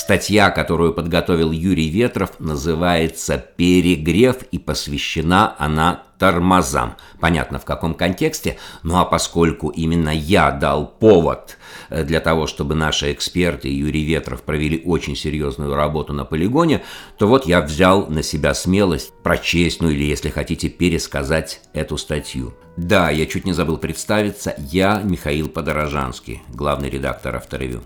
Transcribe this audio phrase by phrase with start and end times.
[0.00, 6.96] Статья, которую подготовил Юрий Ветров, называется «Перегрев» и посвящена она тормозам.
[7.20, 8.56] Понятно, в каком контексте.
[8.82, 11.58] Ну а поскольку именно я дал повод
[11.90, 16.82] э, для того, чтобы наши эксперты Юрий Ветров провели очень серьезную работу на полигоне,
[17.18, 22.54] то вот я взял на себя смелость прочесть, ну или, если хотите, пересказать эту статью.
[22.78, 27.82] Да, я чуть не забыл представиться, я Михаил Подорожанский, главный редактор авторевью.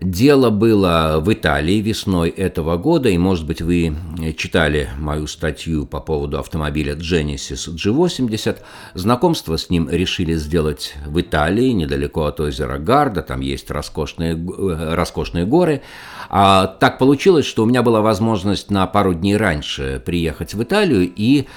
[0.00, 3.96] Дело было в Италии весной этого года, и, может быть, вы
[4.36, 8.58] читали мою статью по поводу автомобиля Genesis G80.
[8.94, 14.94] Знакомство с ним решили сделать в Италии, недалеко от озера Гарда, там есть роскошные, э,
[14.94, 15.82] роскошные горы.
[16.28, 21.12] А так получилось, что у меня была возможность на пару дней раньше приехать в Италию
[21.12, 21.48] и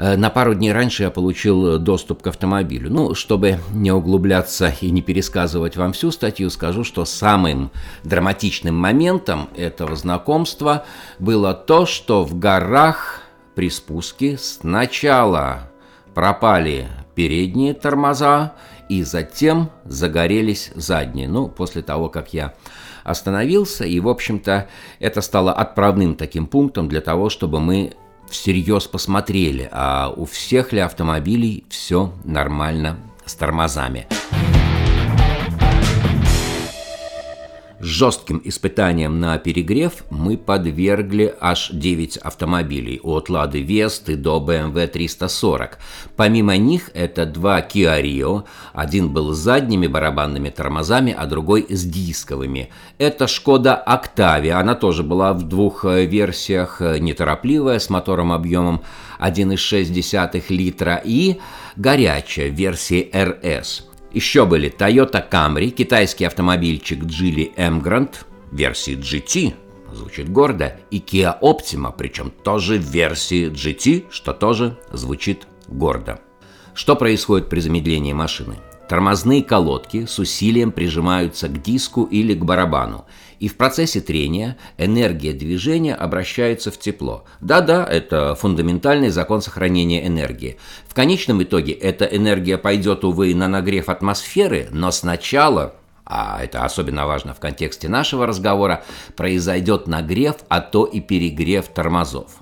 [0.00, 2.90] на пару дней раньше я получил доступ к автомобилю.
[2.90, 7.70] Ну, чтобы не углубляться и не пересказывать вам всю статью, скажу, что самым
[8.02, 10.86] драматичным моментом этого знакомства
[11.18, 13.20] было то, что в горах
[13.54, 15.70] при спуске сначала
[16.14, 18.54] пропали передние тормоза,
[18.88, 21.28] и затем загорелись задние.
[21.28, 22.54] Ну, после того, как я
[23.04, 24.66] остановился, и, в общем-то,
[24.98, 27.92] это стало отправным таким пунктом для того, чтобы мы
[28.30, 34.06] всерьез посмотрели, а у всех ли автомобилей все нормально с тормозами.
[37.82, 45.78] Жестким испытанием на перегрев мы подвергли аж 9 автомобилей от Лады Весты до BMW 340.
[46.14, 51.86] Помимо них это два Kia Rio, один был с задними барабанными тормозами, а другой с
[51.86, 52.68] дисковыми.
[52.98, 58.82] Это Шкода Octavia, она тоже была в двух э, версиях, э, неторопливая, с мотором объемом
[59.20, 61.38] 1,6 литра и
[61.76, 68.14] горячая версия RS– еще были Toyota Camry, китайский автомобильчик Geely Emgrand,
[68.50, 69.54] версии GT,
[69.92, 76.20] звучит гордо, и Kia Optima, причем тоже версии GT, что тоже звучит гордо.
[76.74, 78.56] Что происходит при замедлении машины?
[78.90, 83.04] Тормозные колодки с усилием прижимаются к диску или к барабану,
[83.38, 87.24] и в процессе трения энергия движения обращается в тепло.
[87.40, 90.58] Да-да, это фундаментальный закон сохранения энергии.
[90.88, 97.06] В конечном итоге эта энергия пойдет, увы, на нагрев атмосферы, но сначала а это особенно
[97.06, 98.82] важно в контексте нашего разговора,
[99.14, 102.39] произойдет нагрев, а то и перегрев тормозов.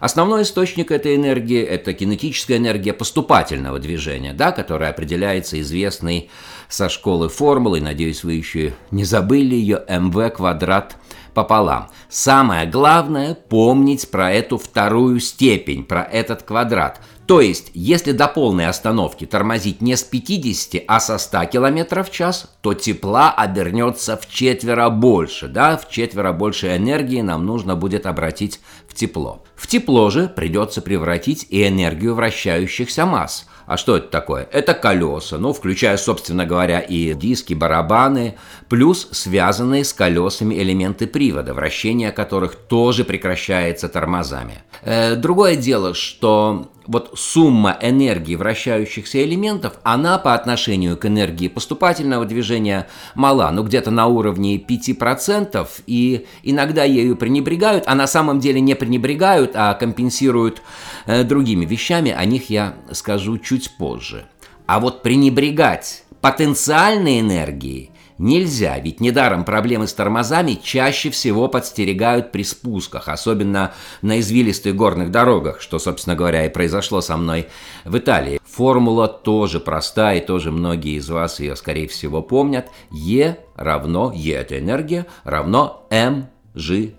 [0.00, 6.30] Основной источник этой энергии– это кинетическая энергия поступательного движения, да, которая определяется известной
[6.68, 10.96] со школы формулой, надеюсь, вы еще не забыли ее, mv квадрат
[11.34, 11.88] пополам.
[12.08, 17.00] Самое главное– помнить про эту вторую степень, про этот квадрат.
[17.26, 22.10] То есть, если до полной остановки тормозить не с 50, а со 100 км в
[22.10, 28.06] час, то тепла обернется в четверо больше, да, в четверо больше энергии нам нужно будет
[28.06, 28.60] обратить
[28.98, 29.42] тепло.
[29.56, 34.48] В тепло же придется превратить и энергию вращающихся масс– а что это такое?
[34.50, 38.38] Это колеса, ну, включая, собственно говоря, и диски, барабаны,
[38.70, 44.62] плюс связанные с колесами элементы привода, вращение которых тоже прекращается тормозами.
[44.80, 52.24] Э, другое дело, что вот сумма энергии вращающихся элементов, она по отношению к энергии поступательного
[52.24, 58.60] движения мала, ну где-то на уровне 5%, и иногда ею пренебрегают, а на самом деле
[58.60, 60.62] не пренебрегают, а компенсируют
[61.06, 64.24] э, другими вещами, о них я скажу чуть позже.
[64.66, 72.42] А вот пренебрегать потенциальной энергией– Нельзя, ведь недаром проблемы с тормозами чаще всего подстерегают при
[72.42, 77.46] спусках, особенно на извилистых горных дорогах, что, собственно говоря, и произошло со мной
[77.84, 78.40] в Италии.
[78.44, 82.68] Формула тоже проста, и тоже многие из вас ее, скорее всего, помнят.
[82.90, 86.94] Е равно, Е это энергия, равно mgh,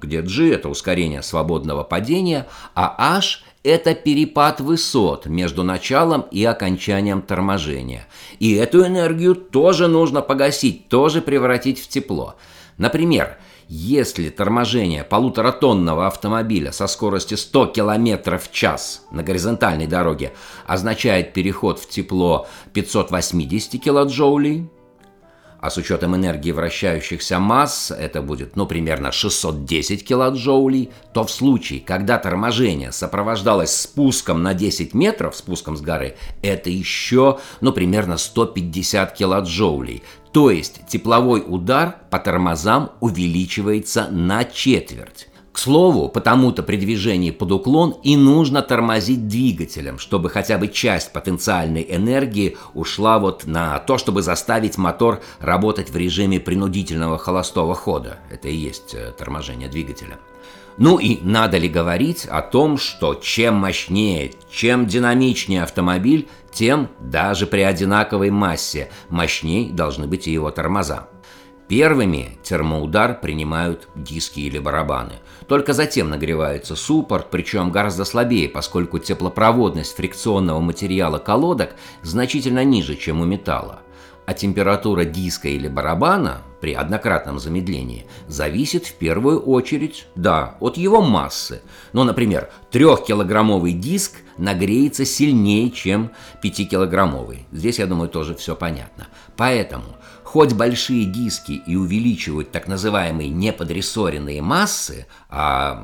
[0.00, 7.20] где g это ускорение свободного падения, а h это перепад высот между началом и окончанием
[7.20, 8.06] торможения.
[8.38, 12.36] И эту энергию тоже нужно погасить, тоже превратить в тепло.
[12.78, 13.36] Например,
[13.68, 20.32] если торможение полуторатонного автомобиля со скоростью 100 км в час на горизонтальной дороге
[20.66, 24.70] означает переход в тепло 580 килоджоулей,
[25.60, 31.80] а с учетом энергии вращающихся масс это будет, ну, примерно 610 килоджоулей, то в случае,
[31.80, 39.12] когда торможение сопровождалось спуском на 10 метров, спуском с горы, это еще, ну, примерно 150
[39.14, 40.02] килоджоулей.
[40.32, 45.28] То есть тепловой удар по тормозам увеличивается на четверть.
[45.58, 51.84] Слову, потому-то при движении под уклон и нужно тормозить двигателем, чтобы хотя бы часть потенциальной
[51.88, 58.20] энергии ушла вот на то, чтобы заставить мотор работать в режиме принудительного холостого хода.
[58.30, 60.18] Это и есть э, торможение двигателя.
[60.76, 67.48] Ну и надо ли говорить о том, что чем мощнее, чем динамичнее автомобиль, тем даже
[67.48, 71.08] при одинаковой массе мощнее должны быть и его тормоза.
[71.68, 75.14] Первыми термоудар принимают диски или барабаны.
[75.46, 83.20] Только затем нагревается суппорт, причем гораздо слабее, поскольку теплопроводность фрикционного материала колодок значительно ниже, чем
[83.20, 83.80] у металла.
[84.24, 91.02] А температура диска или барабана при однократном замедлении зависит в первую очередь, да, от его
[91.02, 91.62] массы.
[91.92, 96.10] Ну, например, трехкилограммовый диск нагреется сильнее, чем
[96.42, 97.46] пятикилограммовый.
[97.52, 99.08] Здесь, я думаю, тоже все понятно.
[99.36, 99.97] Поэтому
[100.28, 105.82] Хоть большие диски и увеличивают так называемые неподрессоренные массы, а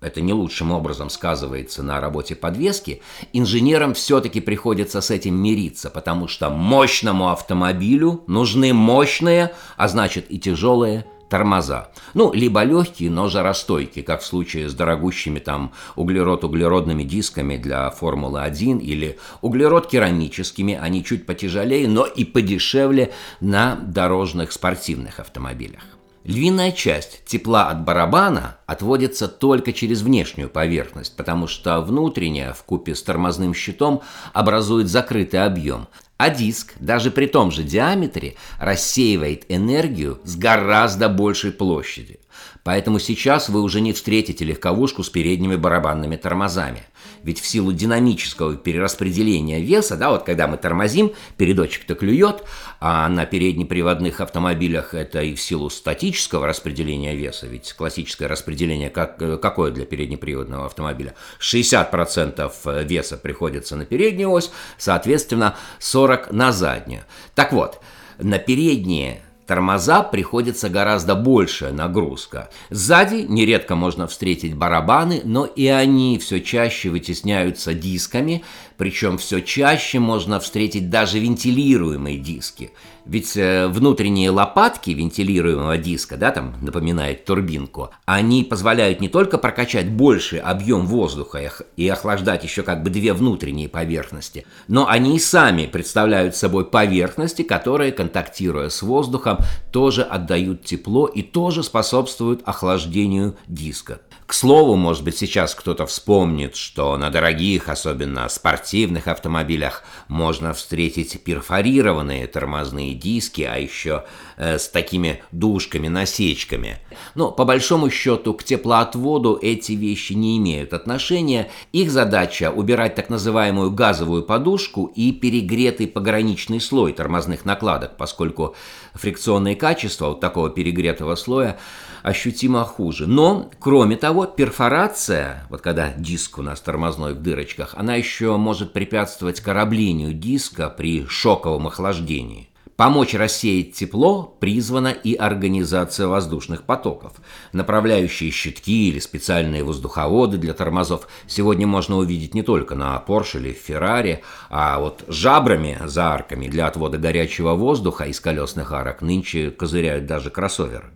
[0.00, 3.02] это не лучшим образом сказывается на работе подвески,
[3.34, 10.38] инженерам все-таки приходится с этим мириться, потому что мощному автомобилю нужны мощные, а значит и
[10.38, 11.88] тяжелые тормоза.
[12.12, 18.80] Ну, либо легкие, но жаростойкие, как в случае с дорогущими там углерод-углеродными дисками для Формулы-1
[18.82, 25.80] или углерод-керамическими, они чуть потяжелее, но и подешевле на дорожных спортивных автомобилях.
[26.24, 32.94] Львиная часть тепла от барабана отводится только через внешнюю поверхность, потому что внутренняя в купе
[32.94, 34.02] с тормозным щитом
[34.34, 35.88] образует закрытый объем,
[36.22, 42.20] а диск, даже при том же диаметре, рассеивает энергию с гораздо большей площади.
[42.64, 46.84] Поэтому сейчас вы уже не встретите легковушку с передними барабанными тормозами.
[47.24, 52.44] Ведь в силу динамического перераспределения веса, да, вот когда мы тормозим, передочек-то клюет,
[52.80, 59.18] а на переднеприводных автомобилях это и в силу статического распределения веса, ведь классическое распределение как,
[59.40, 61.14] какое для переднеприводного автомобиля?
[61.40, 67.02] 60% веса приходится на переднюю ось, соответственно 40% на заднюю.
[67.34, 67.80] Так вот,
[68.18, 69.22] на передние
[69.52, 72.48] тормоза приходится гораздо большая нагрузка.
[72.70, 78.44] Сзади нередко можно встретить барабаны, но и они все чаще вытесняются дисками,
[78.78, 82.70] причем все чаще можно встретить даже вентилируемые диски.
[83.04, 89.90] Ведь э, внутренние лопатки вентилируемого диска, да, там напоминает турбинку, они позволяют не только прокачать
[89.90, 95.66] больший объем воздуха и охлаждать еще как бы две внутренние поверхности, но они и сами
[95.66, 99.38] представляют собой поверхности, которые, контактируя с воздухом,
[99.72, 104.00] тоже отдают тепло и тоже способствуют охлаждению диска.
[104.32, 111.22] К слову, может быть, сейчас кто-то вспомнит, что на дорогих, особенно спортивных автомобилях, можно встретить
[111.22, 114.04] перфорированные тормозные диски, а еще
[114.36, 116.78] э, с такими дужками-насечками.
[117.14, 121.50] Но по большому счету к теплоотводу эти вещи не имеют отношения.
[121.72, 128.54] Их задача убирать так называемую газовую подушку и перегретый пограничный слой тормозных накладок, поскольку
[128.94, 131.58] фрикционные качества вот такого перегретого слоя
[132.02, 133.06] ощутимо хуже.
[133.06, 138.72] Но, кроме того, перфорация, вот когда диск у нас тормозной в дырочках, она еще может
[138.72, 142.48] препятствовать кораблению диска при шоковом охлаждении.
[142.82, 147.12] Помочь рассеять тепло призвана и организация воздушных потоков.
[147.52, 153.56] Направляющие щитки или специальные воздуховоды для тормозов сегодня можно увидеть не только на Porsche или
[153.56, 154.18] Ferrari,
[154.50, 160.30] а вот жабрами за арками для отвода горячего воздуха из колесных арок нынче козыряют даже
[160.30, 160.90] кроссоверы.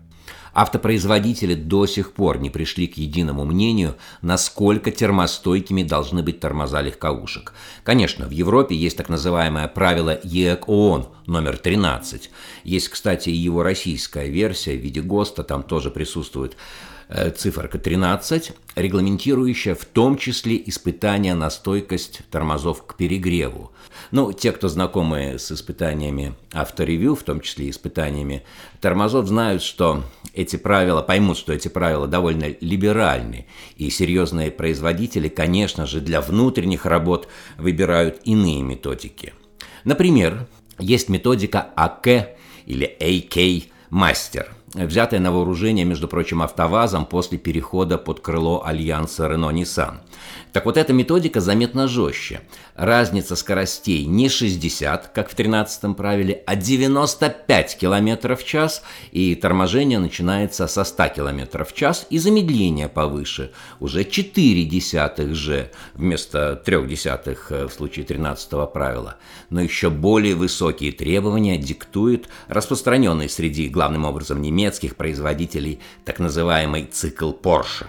[0.59, 7.53] Автопроизводители до сих пор не пришли к единому мнению, насколько термостойкими должны быть тормоза легковушек.
[7.85, 12.31] Конечно, в Европе есть так называемое правило ЕЭК ООН номер 13.
[12.65, 16.57] Есть, кстати, и его российская версия в виде ГОСТа, там тоже присутствует
[17.37, 23.73] циферка 13, регламентирующая в том числе испытания на стойкость тормозов к перегреву.
[24.11, 28.43] Ну, те, кто знакомы с испытаниями авторевью, в том числе испытаниями
[28.81, 30.03] тормозов, знают, что
[30.35, 33.47] эти правила, поймут, что эти правила довольно либеральны,
[33.77, 39.33] и серьезные производители, конечно же, для внутренних работ выбирают иные методики.
[39.85, 40.49] Например,
[40.79, 42.37] есть методика АК
[42.67, 49.99] или AK Мастер– взятое на вооружение, между прочим, АвтоВАЗом после перехода под крыло альянса Renault-Nissan.
[50.57, 52.41] Так вот, эта методика заметно жестче.
[52.77, 58.83] Разница скоростей не 60, как в 13-м правиле, а 95 км в час,
[59.13, 65.71] и торможение начинается со 100 км в час, и замедление повыше, уже 4 десятых же,
[65.93, 69.19] вместо 3 десятых э, в случае 13 правила.
[69.51, 77.33] Но еще более высокие требования диктует распространенный среди, главным образом, немецких производителей так называемый цикл
[77.33, 77.85] Porsche.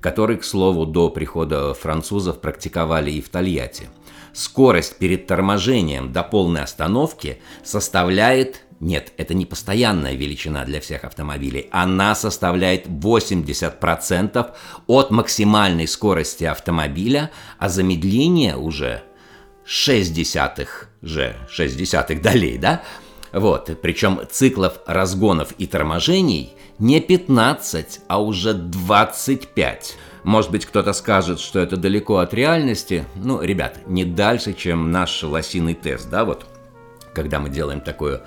[0.00, 3.88] Который, к слову, до прихода французов практиковали и в Тольятти.
[4.32, 11.68] Скорость перед торможением до полной остановки составляет нет, это не постоянная величина для всех автомобилей.
[11.72, 14.54] Она составляет 80%
[14.86, 19.02] от максимальной скорости автомобиля, а замедление уже
[19.64, 22.82] 6 десятых же, 6 десятых долей, да?
[23.32, 29.96] Вот, причем циклов разгонов и торможений не 15, а уже 25.
[30.24, 33.04] Может быть, кто-то скажет, что это далеко от реальности.
[33.16, 36.46] Ну, ребят, не дальше, чем наш лосиный тест, да, вот,
[37.14, 38.20] когда мы делаем такую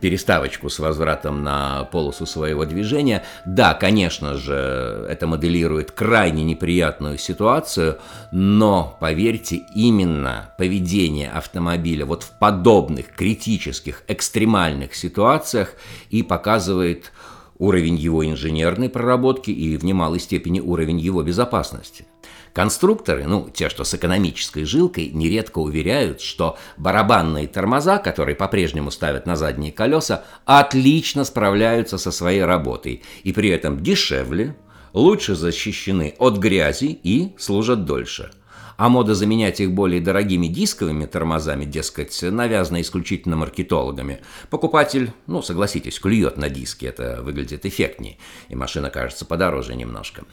[0.00, 3.24] переставочку с возвратом на полосу своего движения.
[3.44, 7.98] Да, конечно же, это моделирует крайне неприятную ситуацию,
[8.32, 15.74] но, поверьте, именно поведение автомобиля вот в подобных критических, экстремальных ситуациях
[16.08, 17.12] и показывает
[17.60, 22.06] уровень его инженерной проработки и в немалой степени уровень его безопасности.
[22.52, 29.26] Конструкторы, ну, те, что с экономической жилкой, нередко уверяют, что барабанные тормоза, которые по-прежнему ставят
[29.26, 34.56] на задние колеса, отлично справляются со своей работой и при этом дешевле,
[34.92, 38.32] лучше защищены от грязи и служат дольше–
[38.80, 44.20] а мода заменять их более дорогими дисковыми тормозами, дескать, навязана исключительно маркетологами.
[44.48, 48.16] Покупатель, ну, согласитесь, клюет на диски, это выглядит эффектнее,
[48.48, 50.24] и машина кажется подороже немножко.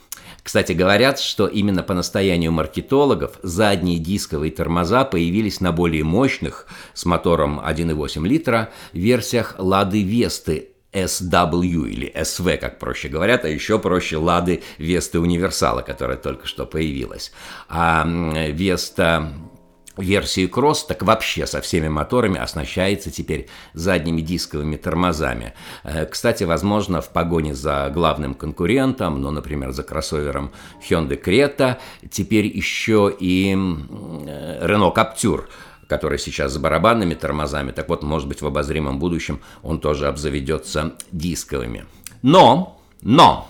[0.43, 7.03] Кстати, говорят, что именно по настоянию маркетологов задние дисковые тормоза появились на более мощных, с
[7.03, 10.69] мотором 1,8 литра, версиях Лады Весты
[11.05, 16.65] SW или SV, как проще говорят, а еще проще Лады Весты Универсала, которая только что
[16.65, 17.31] появилась.
[17.69, 18.05] А
[18.49, 19.33] Веста
[19.97, 25.53] версии Cross так вообще со всеми моторами оснащается теперь задними дисковыми тормозами.
[25.83, 30.51] Э, кстати, возможно, в погоне за главным конкурентом, ну, например, за кроссовером
[30.87, 31.77] Hyundai Creta,
[32.09, 35.45] теперь еще и Renault Captur–
[35.87, 40.93] который сейчас с барабанными тормозами, так вот, может быть, в обозримом будущем он тоже обзаведется
[41.11, 41.85] дисковыми.
[42.21, 43.47] Но, но,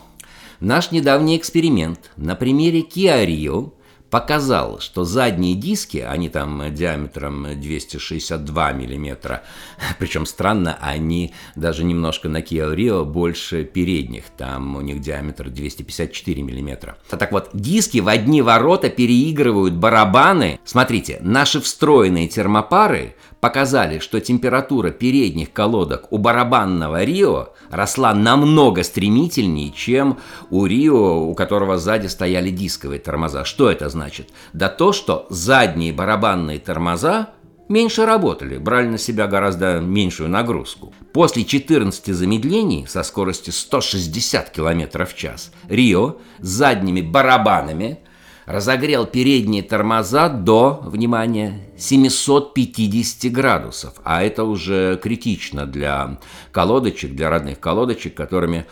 [0.59, 3.73] наш недавний эксперимент на примере Kia Rio
[4.09, 9.43] показал, что задние диски, они там диаметром 262 миллиметра,
[9.99, 16.41] причем странно, они даже немножко на Kia Rio больше передних, там у них диаметр 254
[16.41, 16.97] миллиметра.
[17.09, 20.59] Так вот, диски в одни ворота переигрывают барабаны.
[20.63, 29.71] Смотрите, наши встроенные термопары показали, что температура передних колодок у барабанного Рио росла намного стремительнее,
[29.71, 33.45] чем у Рио, у которого сзади стояли дисковые тормоза.
[33.45, 34.29] Что это значит?
[34.53, 37.29] Да то, что задние барабанные тормоза
[37.69, 40.93] меньше работали, брали на себя гораздо меньшую нагрузку.
[41.13, 47.99] После 14 замедлений со скоростью 160 км в час Рио с задними барабанами
[48.47, 53.95] разогрел передние тормоза до, внимание, 750 градусов.
[54.03, 56.17] А это уже критично для
[56.51, 58.65] колодочек, для родных колодочек, которыми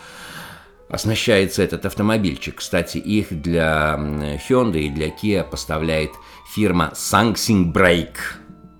[0.88, 2.56] оснащается этот автомобильчик.
[2.56, 3.96] Кстати, их для
[4.48, 6.10] Hyundai и для Kia поставляет
[6.54, 8.16] фирма Sangsing Brake.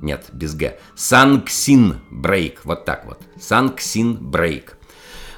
[0.00, 0.79] Нет, без Г.
[0.97, 2.59] Sangsing Brake.
[2.65, 3.21] Вот так вот.
[3.37, 4.75] Sangsing Brake.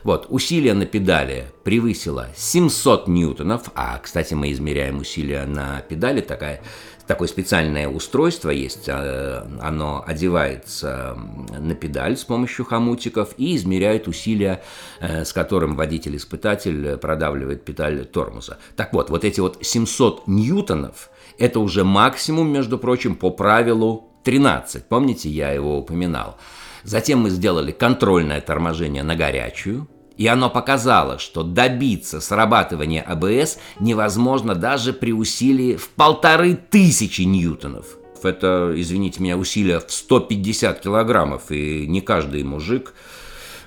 [0.08, 6.62] Вот, усилие на педали превысило 700 ньютонов, а, кстати, мы измеряем усилия на педали, такая,
[7.06, 11.14] такое специальное устройство есть, а, оно одевается
[11.58, 14.62] на педаль с помощью хомутиков и измеряет усилия,
[15.00, 18.56] э, с которым водитель-испытатель продавливает педаль тормоза.
[18.76, 24.88] Так вот, вот эти вот 700 ньютонов– это уже максимум, между прочим, по правилу 13.
[24.88, 26.38] Помните, я его упоминал.
[26.82, 29.86] Затем мы сделали контрольное торможение на горячую,
[30.18, 37.96] и оно показало, что добиться срабатывания АБС невозможно даже при усилии в полторы тысячи ньютонов.
[38.22, 42.94] Это, извините меня, усилие в 150 килограммов, и не каждый мужик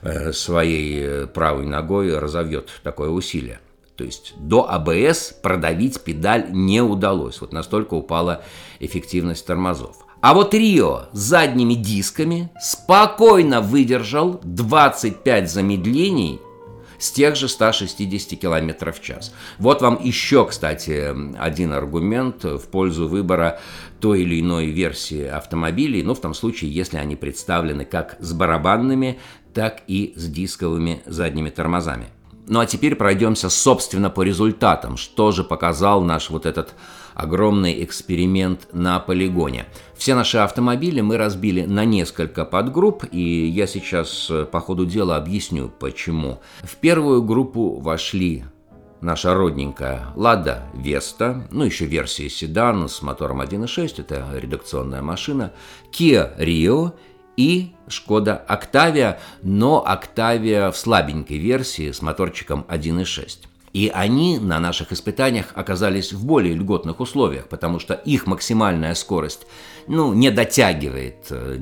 [0.01, 3.61] э, своей э, правой ногой разовьет такое усилие.
[3.95, 7.39] То есть до АБС продавить педаль не удалось.
[7.39, 8.43] Вот настолько упала
[8.79, 9.95] эффективность тормозов.
[10.21, 16.39] А вот Рио задними дисками спокойно выдержал 25 замедлений
[16.99, 19.33] с тех же 160 км в час.
[19.57, 23.59] Вот вам еще, кстати, один аргумент в пользу выбора
[23.99, 29.19] той или иной версии автомобилей, ну, в том случае, если они представлены как с барабанными,
[29.55, 32.05] так и с дисковыми задними тормозами.
[32.47, 34.97] Ну а теперь пройдемся, собственно, по результатам.
[34.97, 36.75] Что же показал наш вот этот
[37.13, 39.65] огромный эксперимент на полигоне.
[39.95, 45.17] Все наши автомобили мы разбили на несколько подгрупп, и я сейчас э, по ходу дела
[45.17, 46.39] объясню, почему.
[46.63, 48.43] В первую группу вошли
[49.01, 55.51] наша родненькая Лада Веста, ну еще версия седан с мотором 1.6, это редакционная машина,
[55.91, 56.93] Kia Rio
[57.35, 63.50] и Шкода Октавия, но Октавия в слабенькой версии с моторчиком 1.6.
[63.73, 69.47] И они на наших испытаниях оказались в более льготных условиях, потому что их максимальная скорость
[69.87, 71.59] ну, не дотягивает э,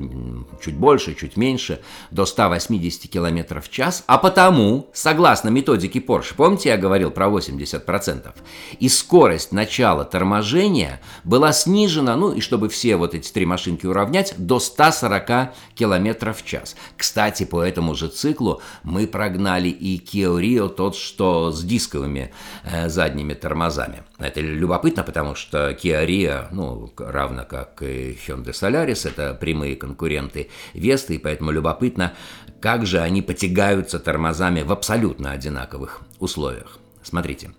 [0.62, 6.70] чуть больше, чуть меньше, до 180 км в час, а потому, согласно методике Porsche, помните,
[6.70, 8.32] я говорил про 80%,
[8.78, 14.34] и скорость начала торможения была снижена, ну, и чтобы все вот эти три машинки уравнять,
[14.36, 16.76] до 140 км в час.
[16.96, 22.32] Кстати, по этому же циклу мы прогнали и Kia Rio, тот, что с дисковыми
[22.64, 24.02] э, задними тормозами.
[24.20, 30.50] Это любопытно, потому что Kia Rio, ну, равно как и Hyundai Solaris, это прямые конкуренты
[30.74, 32.12] Весты, и поэтому любопытно,
[32.60, 36.78] как же они потягаются тормозами в абсолютно одинаковых условиях.
[37.02, 37.52] Смотрите,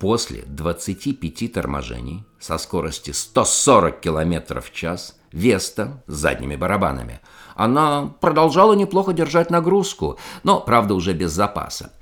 [0.00, 7.20] после 25 торможений со скорости 140 км в час Веста с задними барабанами,
[7.54, 11.92] она продолжала неплохо держать нагрузку, но, правда, уже без запаса.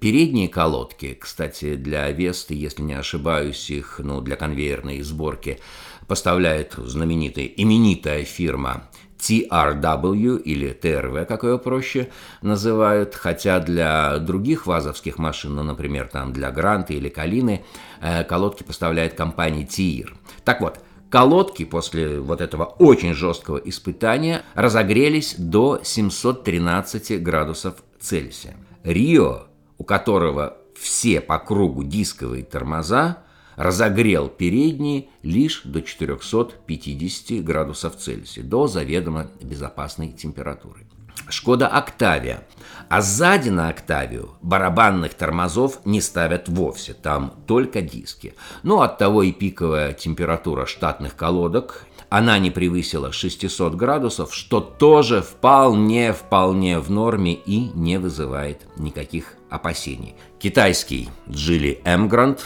[0.00, 5.58] Передние колодки, кстати, для Весты, если не ошибаюсь, их ну, для конвейерной сборки
[6.06, 8.88] поставляет знаменитая, именитая фирма
[9.18, 12.10] TRW или TRV, как ее проще
[12.42, 17.64] называют, хотя для других вазовских машин, ну, например, там для Гранта или Калины,
[18.00, 20.14] э, колодки поставляет компания TIR.
[20.44, 28.56] Так вот, колодки после вот этого очень жесткого испытания разогрелись до 713 градусов Цельсия.
[28.84, 29.46] Рио,
[29.78, 33.22] у которого все по кругу дисковые тормоза,
[33.56, 40.86] разогрел передние лишь до 450 градусов Цельсия, до заведомо безопасной температуры.
[41.28, 42.46] Шкода Октавия.
[42.88, 48.34] А сзади на Октавию барабанных тормозов не ставят вовсе, там только диски.
[48.62, 55.20] Но от того и пиковая температура штатных колодок, она не превысила 600 градусов, что тоже
[55.22, 60.14] вполне-вполне в норме и не вызывает никаких опасений.
[60.38, 62.40] Китайский Geely Emgrand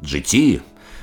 [0.00, 0.62] GT,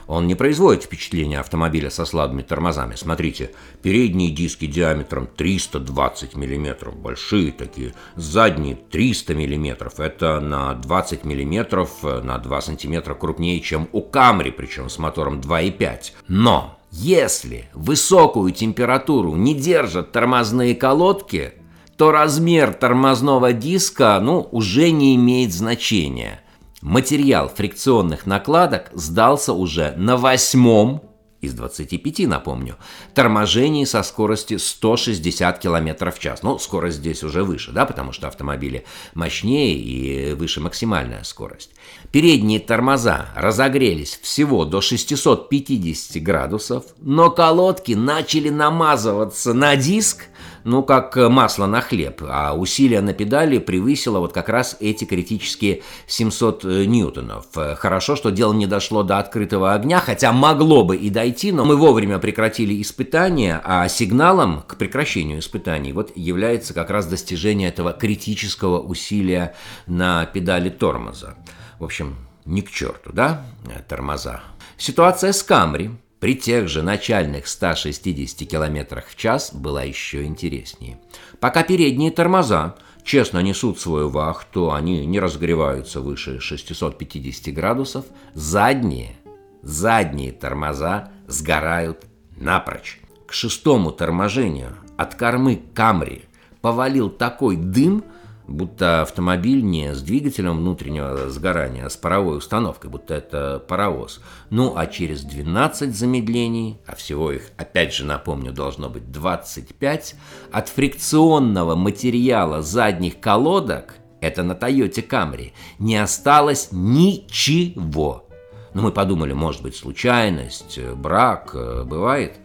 [0.09, 2.95] он не производит впечатления автомобиля со слабыми тормозами.
[2.95, 3.51] Смотрите,
[3.83, 11.87] передние диски диаметром 320 мм, большие такие, задние 300 мм, это на 20 мм,
[12.23, 16.13] на 2 см крупнее, чем у Camry, причем с мотором 2.5.
[16.27, 21.53] Но если высокую температуру не держат тормозные колодки,
[21.97, 26.41] то размер тормозного диска ну, уже не имеет значения–
[26.81, 31.03] Материал фрикционных накладок сдался уже на восьмом
[31.41, 32.77] из 25, напомню,
[33.13, 36.43] торможении со скоростью 160 км в час.
[36.43, 41.71] Ну, скорость здесь уже выше, да, потому что автомобили мощнее и выше максимальная скорость.
[42.11, 50.23] Передние тормоза разогрелись всего до 650 градусов, но колодки начали намазываться на диск–
[50.63, 55.05] ну, как э, масло на хлеб, а усилие на педали превысило вот как раз эти
[55.05, 57.45] критические 700 э, ньютонов.
[57.55, 61.65] Э, хорошо, что дело не дошло до открытого огня, хотя могло бы и дойти, но
[61.65, 67.93] мы вовремя прекратили испытания, а сигналом к прекращению испытаний вот является как раз достижение этого
[67.93, 69.55] критического усилия
[69.87, 71.35] на педали тормоза.
[71.79, 73.45] В общем, ни к черту, да,
[73.87, 74.41] тормоза.
[74.77, 80.99] Ситуация с Камри– при тех же начальных 160 км в час была еще интереснее.
[81.39, 89.15] Пока передние тормоза честно несут свою вахту, они не разогреваются выше 650 градусов, задние,
[89.61, 92.05] задние тормоза сгорают
[92.35, 92.99] напрочь.
[93.25, 96.23] К шестому торможению от кормы Камри
[96.61, 98.03] повалил такой дым–
[98.49, 104.21] будто автомобиль не с двигателем внутреннего сгорания, а с паровой установкой, будто это паровоз.
[104.49, 110.15] Ну, а через 12 замедлений, а всего их, опять же напомню, должно быть 25,
[110.51, 118.25] от фрикционного материала задних колодок, это на Toyota Camry, не осталось ничего.
[118.73, 122.37] Ну, мы подумали, может быть, случайность, брак, э, бывает.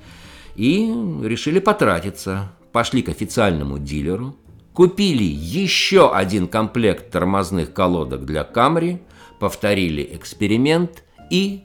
[0.55, 0.87] И
[1.23, 2.53] решили потратиться.
[2.73, 4.37] Пошли к официальному дилеру,
[4.75, 9.01] Купили еще один комплект тормозных колодок для Камри,
[9.39, 11.63] повторили эксперимент и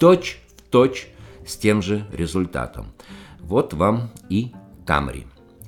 [0.00, 1.08] точь в точь
[1.46, 2.94] с тем же результатом.
[3.38, 4.54] Вот вам и
[4.86, 5.26] Камри.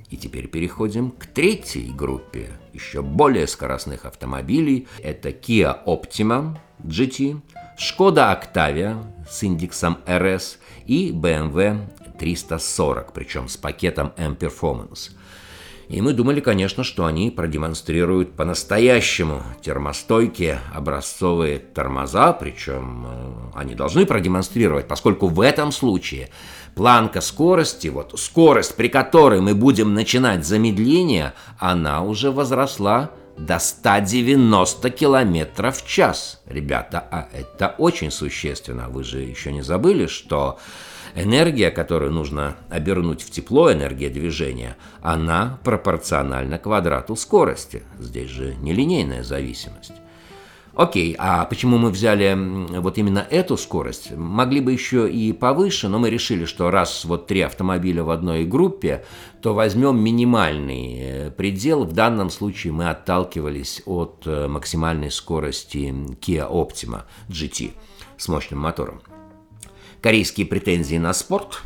[0.09, 4.87] И теперь переходим к третьей группе, еще более скоростных автомобилей.
[5.03, 7.41] Это Kia Optima GT,
[7.77, 15.11] Skoda Octavia с индексом RS и BMW 340, причем с пакетом M-Performance–
[15.91, 24.05] И мы думали, конечно, что они продемонстрируют по-настоящему термостойкие образцовые тормоза, причем э, они должны
[24.05, 26.29] продемонстрировать, поскольку в этом случае
[26.75, 34.89] планка скорости, вот скорость, при которой мы будем начинать замедление, она уже возросла до 190
[34.91, 36.41] км в час.
[36.45, 38.87] Ребята, а это очень существенно.
[38.87, 40.57] Вы же еще не забыли, что
[41.15, 47.83] Энергия, которую нужно обернуть в тепло, энергия движения, она пропорциональна квадрату скорости.
[47.99, 49.93] Здесь же нелинейная зависимость.
[50.73, 52.33] Окей, а почему мы взяли
[52.79, 54.11] вот именно эту скорость?
[54.15, 58.45] Могли бы еще и повыше, но мы решили, что раз вот три автомобиля в одной
[58.45, 59.03] группе,
[59.41, 61.83] то возьмем минимальный э, предел.
[61.83, 67.73] В данном случае мы отталкивались от э, максимальной скорости Kia Optima GT
[68.17, 69.01] с мощным мотором.
[70.01, 71.61] Корейские претензии на спорт,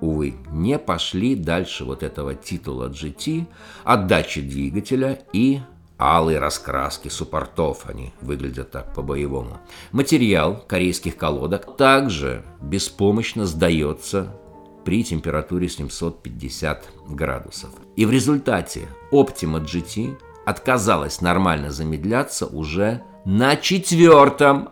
[0.00, 3.46] увы, не пошли дальше вот этого титула GT,
[3.82, 5.60] отдачи двигателя и
[5.98, 9.58] алые раскраски суппортов, они выглядят так по-боевому.
[9.90, 14.36] Материал корейских колодок также беспомощно сдается
[14.84, 17.70] при температуре 750 градусов.
[17.96, 24.70] И в результате Optima GT отказалась нормально замедляться уже на четвертом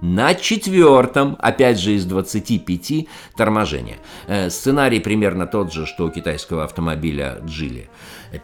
[0.00, 3.98] на четвертом, опять же из 25, торможения.
[4.26, 7.90] Э, сценарий примерно тот же, что у китайского автомобиля Джили.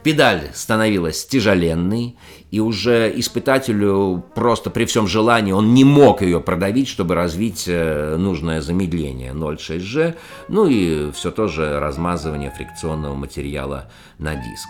[0.03, 2.17] Педаль становилась тяжеленной,
[2.51, 8.17] и уже испытателю просто при всем желании он не мог ее продавить, чтобы развить э,
[8.17, 10.17] нужное замедление 0,6G,
[10.49, 14.69] ну и все то же размазывание фрикционного материала на диск.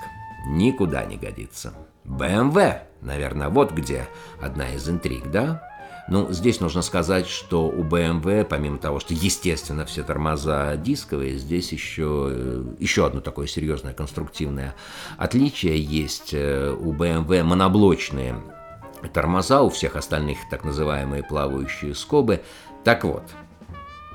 [0.48, 1.74] Никуда не годится.
[2.04, 4.06] BMW, наверное, вот где
[4.40, 5.62] одна из интриг, да?
[6.08, 11.72] Ну, здесь нужно сказать, что у BMW, помимо того, что, естественно, все тормоза дисковые, здесь
[11.72, 14.76] еще, э, еще одно такое серьезное конструктивное
[15.16, 16.32] отличие есть.
[16.32, 18.36] Э, у BMW моноблочные
[19.12, 22.42] тормоза, у всех остальных так называемые плавающие скобы.
[22.84, 23.24] Так вот,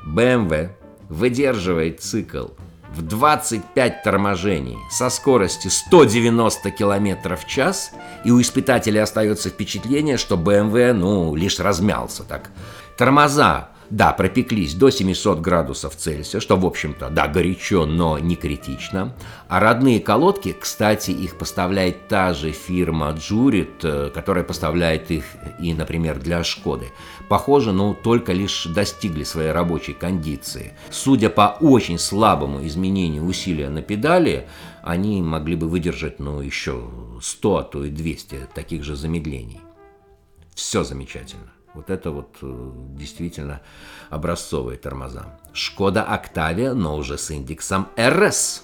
[0.05, 0.69] BMW
[1.09, 2.47] выдерживает цикл
[2.91, 7.91] в 25 торможений со скоростью 190 км в час,
[8.25, 12.51] и у испытателя остается впечатление, что BMW, ну, лишь размялся так.
[12.97, 19.13] Тормоза да, пропеклись до 700 градусов Цельсия, что, в общем-то, да, горячо, но не критично.
[19.49, 25.25] А родные колодки, кстати, их поставляет та же фирма Jurit, э, которая поставляет их
[25.59, 26.85] и, например, для Шкоды.
[27.27, 30.73] Похоже, но только лишь достигли своей рабочей кондиции.
[30.89, 34.47] Судя по очень слабому изменению усилия на педали,
[34.83, 36.89] они могли бы выдержать, ну, еще
[37.21, 39.59] 100, а то и 200 таких же замедлений.
[40.55, 41.50] Все замечательно.
[41.73, 43.61] Вот это вот э, действительно
[44.09, 45.39] образцовые тормоза.
[45.53, 48.61] Шкода Октавия, но уже с индексом RS.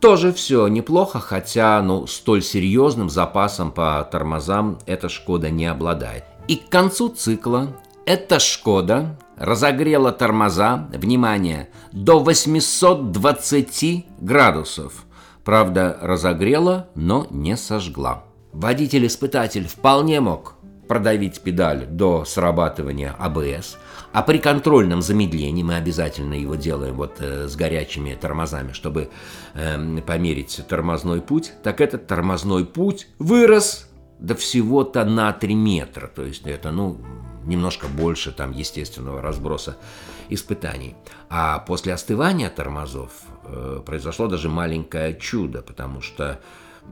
[0.00, 6.24] Тоже все неплохо, хотя ну, столь серьезным запасом по тормозам эта Шкода не обладает.
[6.46, 7.68] И к концу цикла
[8.06, 15.06] эта Шкода разогрела тормоза, внимание, до 820 градусов.
[15.42, 18.24] Правда, разогрела, но не сожгла.
[18.52, 20.53] Водитель-испытатель вполне мог
[20.88, 23.78] продавить педаль до срабатывания АБС,
[24.12, 29.10] а при контрольном замедлении мы обязательно его делаем вот э, с горячими тормозами, чтобы
[29.54, 36.24] э, померить тормозной путь, так этот тормозной путь вырос до всего-то на 3 метра, то
[36.24, 37.00] есть это, ну,
[37.44, 39.76] немножко больше там естественного разброса
[40.28, 40.96] испытаний.
[41.28, 43.10] А после остывания тормозов
[43.44, 46.40] э, произошло даже маленькое чудо, потому что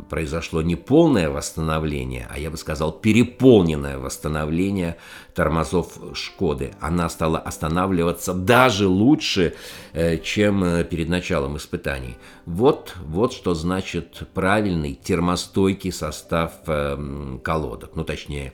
[0.08, 4.96] произошло не полное восстановление, а я бы сказал переполненное восстановление
[5.34, 6.72] тормозов Шкоды.
[6.80, 9.54] Она стала останавливаться даже лучше,
[9.92, 12.16] э, чем э, перед началом испытаний.
[12.46, 18.52] Вот, вот что значит правильный термостойкий состав э, колодок, ну точнее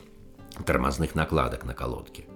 [0.64, 2.27] тормозных накладок на колодки.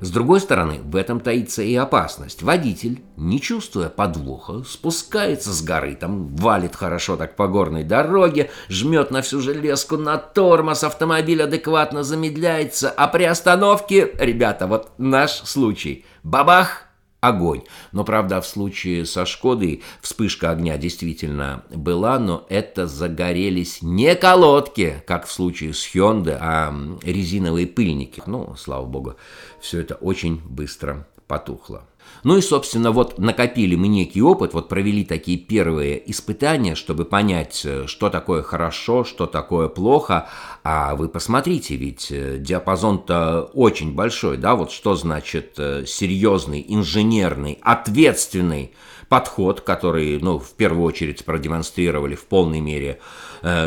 [0.00, 2.42] С другой стороны, в этом таится и опасность.
[2.42, 9.10] Водитель, не чувствуя подвоха, спускается с горы, там валит хорошо так по горной дороге, жмет
[9.10, 16.06] на всю железку на тормоз, автомобиль адекватно замедляется, а при остановке, ребята, вот наш случай,
[16.22, 16.89] бабах,
[17.20, 17.62] огонь.
[17.92, 25.02] Но, правда, в случае со «Шкодой» вспышка огня действительно была, но это загорелись не колодки,
[25.06, 28.22] как в случае с «Хёндэ», а резиновые пыльники.
[28.26, 29.16] Ну, слава богу,
[29.60, 31.86] все это очень быстро потухло.
[32.24, 37.62] Ну и, собственно, вот накопили мы некий опыт, вот провели такие первые испытания, чтобы понять,
[37.64, 40.28] э, что такое хорошо, что такое плохо.
[40.62, 47.58] А вы посмотрите, ведь э, диапазон-то очень большой, да, вот что значит э, серьезный, инженерный,
[47.62, 48.72] ответственный
[49.08, 53.00] подход, который, ну, в первую очередь продемонстрировали в полной мере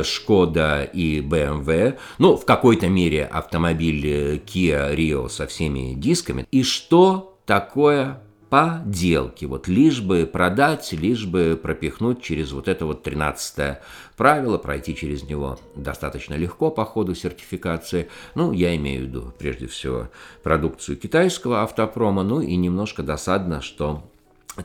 [0.03, 6.45] Шкода и BMW, ну, в какой-то мере автомобиль Kia Rio со всеми дисками.
[6.51, 8.22] И что такое
[8.53, 13.79] поделки, вот лишь бы продать, лишь бы пропихнуть через вот это вот 13
[14.15, 18.09] правило, пройти через него достаточно легко по ходу сертификации.
[18.35, 20.09] Ну, я имею в виду прежде всего
[20.43, 24.03] продукцию китайского автопрома, ну и немножко досадно, что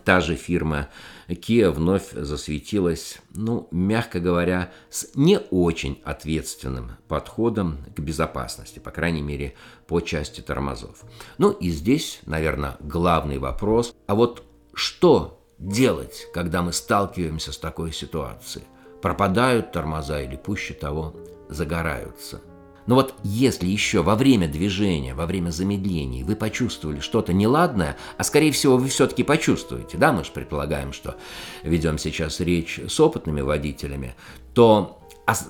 [0.05, 0.89] та же фирма
[1.29, 9.23] Kia вновь засветилась, ну, мягко говоря, с не очень ответственным подходом к безопасности, по крайней
[9.23, 9.55] мере,
[9.87, 11.03] по части тормозов.
[11.39, 14.43] Ну и здесь, наверное, главный вопрос, а вот
[14.75, 18.65] что делать, когда мы сталкиваемся с такой ситуацией?
[19.03, 21.15] Пропадают тормоза или пуще того
[21.49, 22.41] загораются?
[22.89, 28.25] Но вот если еще во время движения, во время замедлений вы почувствовали что-то неладное, а
[28.25, 31.17] скорее всего вы все-таки почувствуете, да, мы же предполагаем, что
[31.63, 34.15] ведем сейчас речь с опытными водителями,
[34.55, 35.01] то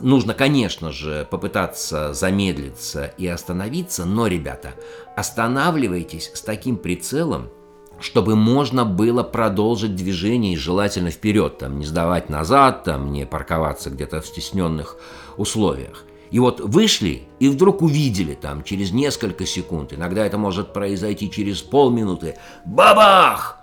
[0.01, 4.75] нужно, конечно же, попытаться замедлиться и остановиться, но, ребята,
[5.17, 7.51] останавливайтесь с таким прицелом,
[8.01, 13.91] чтобы можно было продолжить движение и желательно вперед, там, не сдавать назад, там, не парковаться
[13.91, 14.97] где-то в стесненных
[15.37, 16.05] условиях.
[16.31, 21.63] И вот вышли и вдруг увидели там через несколько секунд, иногда это может произойти через
[21.63, 23.59] полминуты, бабах!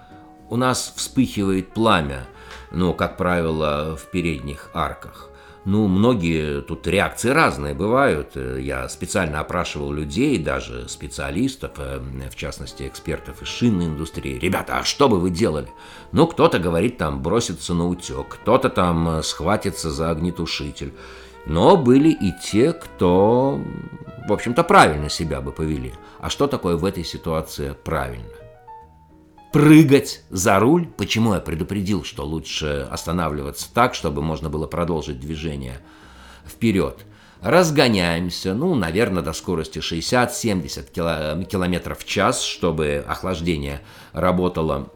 [0.50, 2.28] У нас вспыхивает пламя,
[2.72, 5.30] ну, как правило, в передних арках.
[5.66, 8.36] Ну, многие тут реакции разные бывают.
[8.36, 12.00] Я специально опрашивал людей, даже специалистов, э,
[12.30, 14.38] в частности, экспертов из шинной индустрии.
[14.38, 15.68] Ребята, а что бы вы делали?
[16.12, 20.94] Ну, кто-то говорит там броситься на утек, кто-то там э, схватится за огнетушитель.
[21.46, 23.62] Но были и те, кто,
[24.28, 25.94] в общем-то, правильно себя бы повели.
[26.20, 28.26] А что такое в этой ситуации правильно?
[29.54, 30.88] Прыгать за руль?
[30.98, 35.80] Почему я предупредил, что лучше останавливаться так, чтобы можно было продолжить движение
[36.46, 37.06] вперед?
[37.42, 43.82] Разгоняемся, ну, наверное, до скорости 60-70 километров в час, чтобы охлаждение
[44.14, 44.90] работало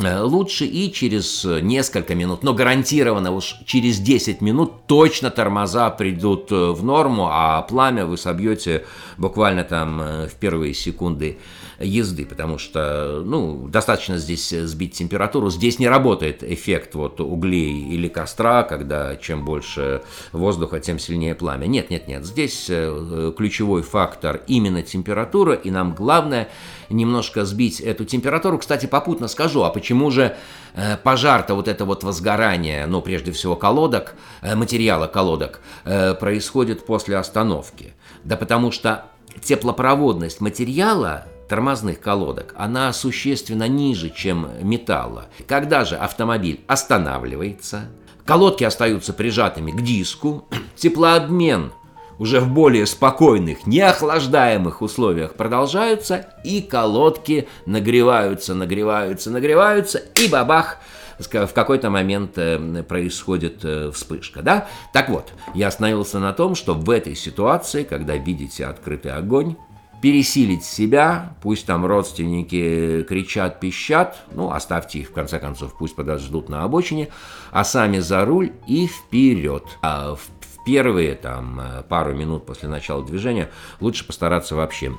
[0.00, 6.70] лучше и через несколько минут, но гарантированно уж через 10 минут точно тормоза придут э,
[6.72, 8.84] в норму, а пламя вы собьете
[9.18, 11.38] буквально там э, в первые секунды
[11.80, 15.50] езды, потому что, ну, достаточно здесь сбить температуру.
[15.50, 21.66] Здесь не работает эффект вот углей или костра, когда чем больше воздуха, тем сильнее пламя.
[21.66, 22.24] Нет, нет, нет.
[22.24, 26.50] Здесь ключевой фактор именно температура, и нам главное
[26.90, 28.58] немножко сбить эту температуру.
[28.58, 30.36] Кстати, попутно скажу, а почему же
[30.74, 36.84] э, пожар-то, вот это вот возгорание, ну, прежде всего, колодок, э, материала колодок, э, происходит
[36.84, 37.94] после остановки?
[38.24, 39.06] Да потому что
[39.42, 45.26] теплопроводность материала тормозных колодок, она существенно ниже, чем металла.
[45.48, 47.88] Когда же автомобиль останавливается,
[48.24, 51.72] колодки остаются прижатыми к диску, теплообмен
[52.20, 60.76] уже в более спокойных, неохлаждаемых условиях продолжаются, и колодки нагреваются, нагреваются, нагреваются, и бабах,
[61.18, 64.68] в какой-то момент э, происходит э, вспышка, да?
[64.92, 69.56] Так вот, я остановился на том, что в этой ситуации, когда видите открытый огонь,
[70.00, 76.48] пересилить себя, пусть там родственники кричат, пищат, ну, оставьте их, в конце концов, пусть подождут
[76.48, 77.08] на обочине,
[77.50, 79.64] а сами за руль и вперед.
[79.82, 80.28] А в
[80.64, 84.92] первые там э, пару минут после начала движения лучше постараться вообще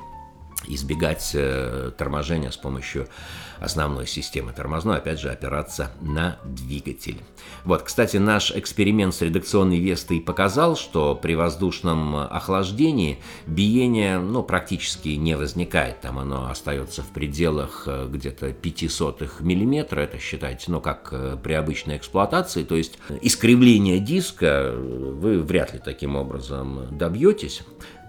[0.68, 3.08] избегать э, торможения с помощью
[3.62, 7.18] основной системы тормозной, опять же, опираться на двигатель.
[7.64, 15.10] Вот, кстати, наш эксперимент с редукционной Вестой показал, что при воздушном охлаждении биение ну, практически
[15.10, 16.00] не возникает.
[16.00, 21.36] Там оно остается в пределах э, где-то 5 сотых миллиметра, это считайте, ну, как э,
[21.42, 22.64] при обычной эксплуатации.
[22.64, 27.62] То есть искривление диска вы вряд ли таким образом добьетесь.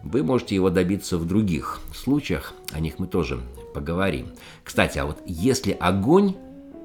[0.04, 3.40] Вы можете его добиться в других случаях, о них мы тоже
[3.74, 4.28] поговорим.
[4.64, 6.36] Кстати, а вот если огонь,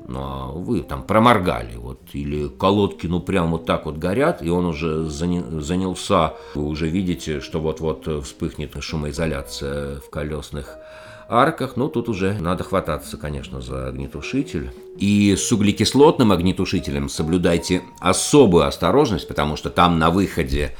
[0.07, 4.48] ну, а вы там проморгали, вот, или колодки, ну, прям вот так вот горят, и
[4.48, 10.78] он уже занялся, вы уже видите, что вот-вот вспыхнет шумоизоляция в колесных
[11.28, 14.70] арках, ну, тут уже надо хвататься, конечно, за огнетушитель.
[14.96, 20.74] И с углекислотным огнетушителем соблюдайте особую осторожность, потому что там на выходе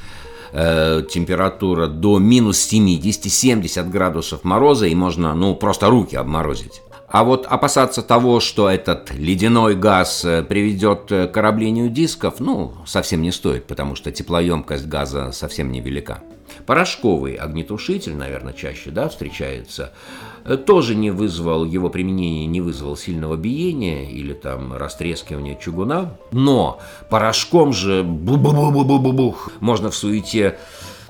[0.51, 6.81] э, температура до минус 70-70 градусов мороза, и можно, ну, просто руки обморозить.
[7.11, 13.23] А вот опасаться того, что этот ледяной газ э, приведет к ороблению дисков, ну, совсем
[13.23, 16.21] не стоит, потому что теплоемкость газа совсем невелика.
[16.67, 19.91] Порошковый огнетушитель, наверное, чаще да, встречается,
[20.45, 26.79] э, тоже не вызвал, его применение не вызвал сильного биения или там растрескивания чугуна, но
[27.09, 30.55] порошком же бу -бу -бу -бу -бу -бу -бу, можно в суете Э,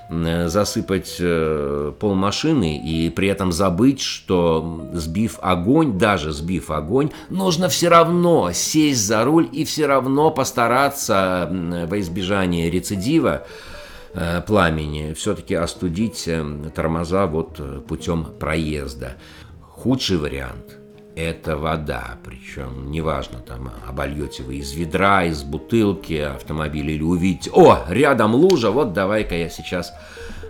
[0.10, 7.69] засыпать э, пол машины и при этом забыть, что сбив огонь, даже сбив огонь, нужно
[7.69, 13.45] все равно сесть за руль и все равно постараться во избежание рецидива
[14.13, 16.28] э, пламени все-таки остудить
[16.74, 19.17] тормоза вот путем проезда.
[19.62, 20.79] Худший вариант–
[21.20, 22.18] это вода.
[22.24, 28.72] Причем неважно, там обольете вы из ведра, из бутылки автомобиля или увидите, о, рядом лужа,
[28.72, 29.94] вот давай-ка я сейчас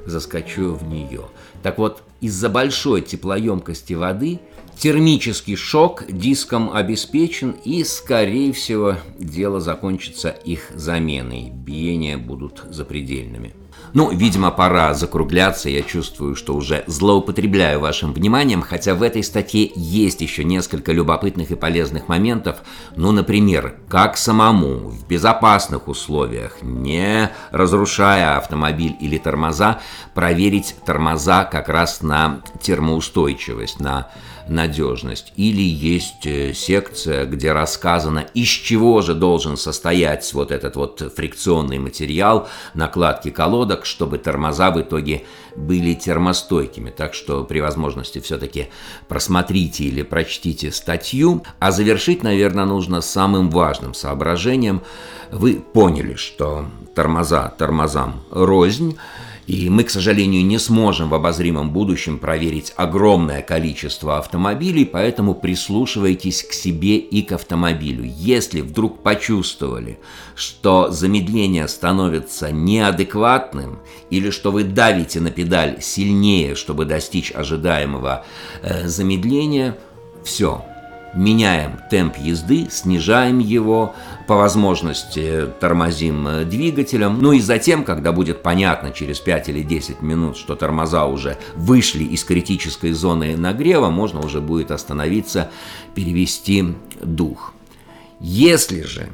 [0.05, 1.25] заскочу в нее.
[1.63, 4.39] Так вот, из-за большой теплоемкости воды
[4.77, 11.49] термический шок диском обеспечен и, скорее всего, дело закончится их заменой.
[11.49, 13.53] Биения будут запредельными.
[13.93, 15.69] Ну, видимо, пора закругляться.
[15.69, 21.51] Я чувствую, что уже злоупотребляю вашим вниманием, хотя в этой статье есть еще несколько любопытных
[21.51, 22.57] и полезных моментов.
[22.95, 29.79] Ну, например, как самому в безопасных условиях, не разрушая автомобиль или тормоза,
[30.13, 34.09] проверить тормоза как раз на термоустойчивость, на
[34.49, 35.33] надежность.
[35.35, 41.79] Или есть э, секция, где рассказано, из чего же должен состоять вот этот вот фрикционный
[41.79, 45.23] материал накладки колодок, чтобы тормоза в итоге
[45.55, 46.89] были термостойкими.
[46.89, 48.67] Так что при возможности все-таки
[49.07, 51.43] просмотрите или прочтите статью.
[51.59, 54.81] А завершить, наверное, нужно самым важным соображением.
[55.31, 58.97] Вы поняли, что тормоза тормозам рознь,
[59.49, 66.43] и мы, к сожалению, не сможем в обозримом будущем проверить огромное количество автомобилей, поэтому прислушивайтесь
[66.43, 68.03] к себе и к автомобилю.
[68.03, 69.97] Если вдруг почувствовали,
[70.35, 73.79] что замедление становится неадекватным
[74.11, 78.25] или что вы давите на педаль сильнее, чтобы достичь ожидаемого
[78.61, 79.79] э, замедления,
[80.23, 80.63] все,
[81.13, 83.95] меняем темп езды, снижаем его,
[84.27, 87.19] по возможности тормозим э, двигателем.
[87.19, 92.03] Ну и затем, когда будет понятно через 5 или 10 минут, что тормоза уже вышли
[92.03, 95.49] из критической зоны нагрева, можно уже будет остановиться,
[95.95, 97.53] перевести дух.
[98.19, 99.09] Если же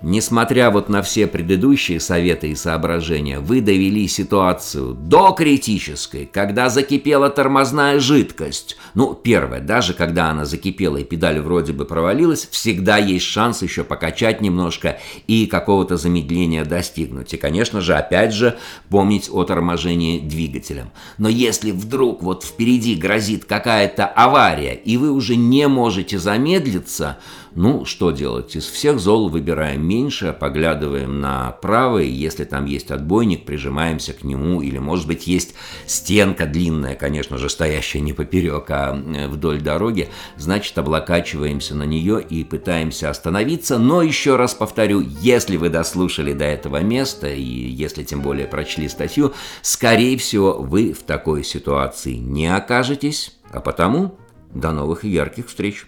[0.00, 7.30] Несмотря вот на все предыдущие советы и соображения, вы довели ситуацию до критической, когда закипела
[7.30, 8.76] тормозная жидкость.
[8.94, 13.82] Ну, первое, даже когда она закипела и педаль вроде бы провалилась, всегда есть шанс еще
[13.82, 17.34] покачать немножко и какого-то замедления достигнуть.
[17.34, 18.56] И, конечно же, опять же,
[18.90, 20.90] помнить о торможении двигателем.
[21.18, 27.18] Но если вдруг вот впереди грозит какая-то авария, и вы уже не можете замедлиться,
[27.54, 28.54] ну, что делать?
[28.56, 34.62] Из всех зол выбираем меньше, поглядываем на правый, если там есть отбойник, прижимаемся к нему,
[34.62, 35.54] или, может быть, есть
[35.86, 42.22] стенка длинная, конечно же, стоящая не поперек, а э, вдоль дороги, значит, облокачиваемся на нее
[42.22, 48.04] и пытаемся остановиться, но еще раз повторю, если вы дослушали до этого места, и если
[48.04, 49.32] тем более прочли статью,
[49.62, 54.18] скорее всего, вы в такой ситуации не окажетесь, а потому
[54.54, 55.86] до новых ярких встреч!